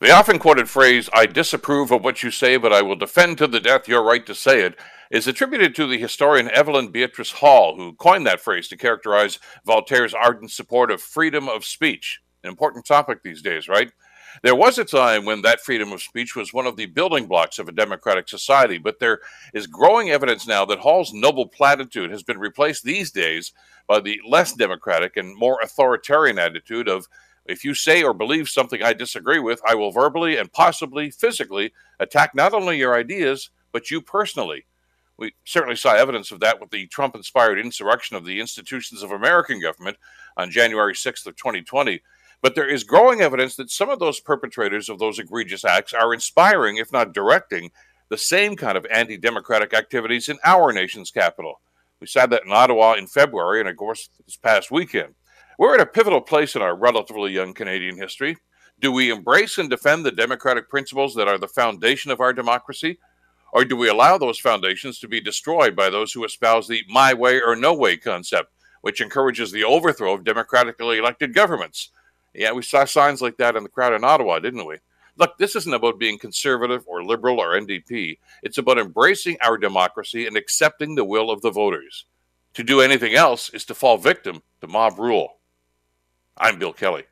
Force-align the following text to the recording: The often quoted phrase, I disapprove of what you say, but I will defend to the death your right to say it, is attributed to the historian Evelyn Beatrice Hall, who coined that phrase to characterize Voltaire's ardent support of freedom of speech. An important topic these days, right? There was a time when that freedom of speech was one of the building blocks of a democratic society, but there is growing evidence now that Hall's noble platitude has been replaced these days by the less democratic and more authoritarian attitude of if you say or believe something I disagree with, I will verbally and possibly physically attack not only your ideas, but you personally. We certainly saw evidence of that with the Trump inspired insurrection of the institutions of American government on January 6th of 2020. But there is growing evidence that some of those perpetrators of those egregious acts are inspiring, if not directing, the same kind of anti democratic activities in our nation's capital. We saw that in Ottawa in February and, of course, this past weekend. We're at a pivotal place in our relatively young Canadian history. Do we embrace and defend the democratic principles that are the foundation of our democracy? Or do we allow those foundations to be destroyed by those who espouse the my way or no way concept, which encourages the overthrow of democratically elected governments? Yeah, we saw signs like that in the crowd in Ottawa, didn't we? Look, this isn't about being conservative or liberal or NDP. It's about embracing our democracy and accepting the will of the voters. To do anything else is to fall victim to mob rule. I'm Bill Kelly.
The 0.00 0.12
often 0.12 0.38
quoted 0.38 0.70
phrase, 0.70 1.10
I 1.12 1.26
disapprove 1.26 1.90
of 1.90 2.02
what 2.02 2.22
you 2.22 2.30
say, 2.30 2.56
but 2.56 2.72
I 2.72 2.80
will 2.80 2.96
defend 2.96 3.36
to 3.36 3.46
the 3.46 3.60
death 3.60 3.86
your 3.86 4.02
right 4.02 4.24
to 4.24 4.34
say 4.34 4.62
it, 4.62 4.78
is 5.10 5.26
attributed 5.26 5.74
to 5.74 5.86
the 5.86 5.98
historian 5.98 6.50
Evelyn 6.52 6.90
Beatrice 6.90 7.32
Hall, 7.32 7.76
who 7.76 7.92
coined 7.92 8.26
that 8.26 8.40
phrase 8.40 8.66
to 8.68 8.78
characterize 8.78 9.38
Voltaire's 9.66 10.14
ardent 10.14 10.52
support 10.52 10.90
of 10.90 11.02
freedom 11.02 11.50
of 11.50 11.66
speech. 11.66 12.22
An 12.42 12.48
important 12.48 12.86
topic 12.86 13.22
these 13.22 13.42
days, 13.42 13.68
right? 13.68 13.92
There 14.42 14.56
was 14.56 14.78
a 14.78 14.86
time 14.86 15.26
when 15.26 15.42
that 15.42 15.60
freedom 15.60 15.92
of 15.92 16.00
speech 16.00 16.34
was 16.34 16.54
one 16.54 16.66
of 16.66 16.76
the 16.76 16.86
building 16.86 17.26
blocks 17.26 17.58
of 17.58 17.68
a 17.68 17.72
democratic 17.72 18.26
society, 18.26 18.78
but 18.78 19.00
there 19.00 19.20
is 19.52 19.66
growing 19.66 20.08
evidence 20.08 20.46
now 20.46 20.64
that 20.64 20.78
Hall's 20.78 21.12
noble 21.12 21.46
platitude 21.46 22.10
has 22.10 22.22
been 22.22 22.38
replaced 22.38 22.84
these 22.84 23.10
days 23.10 23.52
by 23.86 24.00
the 24.00 24.18
less 24.26 24.54
democratic 24.54 25.18
and 25.18 25.36
more 25.36 25.58
authoritarian 25.62 26.38
attitude 26.38 26.88
of 26.88 27.06
if 27.50 27.64
you 27.64 27.74
say 27.74 28.02
or 28.02 28.14
believe 28.14 28.48
something 28.48 28.82
I 28.82 28.92
disagree 28.92 29.38
with, 29.38 29.60
I 29.66 29.74
will 29.74 29.92
verbally 29.92 30.36
and 30.36 30.52
possibly 30.52 31.10
physically 31.10 31.72
attack 31.98 32.34
not 32.34 32.54
only 32.54 32.78
your 32.78 32.94
ideas, 32.94 33.50
but 33.72 33.90
you 33.90 34.00
personally. 34.00 34.66
We 35.16 35.34
certainly 35.44 35.76
saw 35.76 35.94
evidence 35.94 36.30
of 36.30 36.40
that 36.40 36.60
with 36.60 36.70
the 36.70 36.86
Trump 36.86 37.14
inspired 37.14 37.58
insurrection 37.58 38.16
of 38.16 38.24
the 38.24 38.40
institutions 38.40 39.02
of 39.02 39.10
American 39.10 39.60
government 39.60 39.98
on 40.36 40.50
January 40.50 40.94
6th 40.94 41.26
of 41.26 41.36
2020. 41.36 42.00
But 42.42 42.54
there 42.54 42.68
is 42.68 42.84
growing 42.84 43.20
evidence 43.20 43.56
that 43.56 43.70
some 43.70 43.90
of 43.90 43.98
those 43.98 44.18
perpetrators 44.18 44.88
of 44.88 44.98
those 44.98 45.18
egregious 45.18 45.64
acts 45.64 45.92
are 45.92 46.14
inspiring, 46.14 46.78
if 46.78 46.90
not 46.90 47.12
directing, 47.12 47.70
the 48.08 48.16
same 48.16 48.56
kind 48.56 48.78
of 48.78 48.86
anti 48.90 49.18
democratic 49.18 49.74
activities 49.74 50.28
in 50.28 50.38
our 50.44 50.72
nation's 50.72 51.10
capital. 51.10 51.60
We 52.00 52.06
saw 52.06 52.26
that 52.26 52.46
in 52.46 52.52
Ottawa 52.52 52.94
in 52.94 53.06
February 53.06 53.60
and, 53.60 53.68
of 53.68 53.76
course, 53.76 54.08
this 54.24 54.36
past 54.36 54.70
weekend. 54.70 55.14
We're 55.60 55.74
at 55.74 55.80
a 55.82 55.84
pivotal 55.84 56.22
place 56.22 56.56
in 56.56 56.62
our 56.62 56.74
relatively 56.74 57.32
young 57.32 57.52
Canadian 57.52 57.98
history. 57.98 58.38
Do 58.80 58.90
we 58.90 59.10
embrace 59.10 59.58
and 59.58 59.68
defend 59.68 60.06
the 60.06 60.10
democratic 60.10 60.70
principles 60.70 61.14
that 61.16 61.28
are 61.28 61.36
the 61.36 61.48
foundation 61.48 62.10
of 62.10 62.18
our 62.22 62.32
democracy? 62.32 62.98
Or 63.52 63.66
do 63.66 63.76
we 63.76 63.90
allow 63.90 64.16
those 64.16 64.38
foundations 64.38 64.98
to 65.00 65.06
be 65.06 65.20
destroyed 65.20 65.76
by 65.76 65.90
those 65.90 66.14
who 66.14 66.24
espouse 66.24 66.66
the 66.66 66.82
my 66.88 67.12
way 67.12 67.42
or 67.42 67.56
no 67.56 67.74
way 67.74 67.98
concept, 67.98 68.54
which 68.80 69.02
encourages 69.02 69.52
the 69.52 69.64
overthrow 69.64 70.14
of 70.14 70.24
democratically 70.24 70.96
elected 70.96 71.34
governments? 71.34 71.90
Yeah, 72.32 72.52
we 72.52 72.62
saw 72.62 72.86
signs 72.86 73.20
like 73.20 73.36
that 73.36 73.54
in 73.54 73.62
the 73.62 73.68
crowd 73.68 73.92
in 73.92 74.02
Ottawa, 74.02 74.38
didn't 74.38 74.64
we? 74.64 74.78
Look, 75.18 75.36
this 75.36 75.56
isn't 75.56 75.74
about 75.74 75.98
being 75.98 76.18
conservative 76.18 76.84
or 76.86 77.04
liberal 77.04 77.38
or 77.38 77.48
NDP. 77.48 78.16
It's 78.42 78.56
about 78.56 78.78
embracing 78.78 79.36
our 79.42 79.58
democracy 79.58 80.26
and 80.26 80.38
accepting 80.38 80.94
the 80.94 81.04
will 81.04 81.30
of 81.30 81.42
the 81.42 81.50
voters. 81.50 82.06
To 82.54 82.64
do 82.64 82.80
anything 82.80 83.14
else 83.14 83.50
is 83.50 83.66
to 83.66 83.74
fall 83.74 83.98
victim 83.98 84.40
to 84.62 84.66
mob 84.66 84.98
rule. 84.98 85.34
I'm 86.42 86.58
Bill 86.58 86.72
Kelly. 86.72 87.04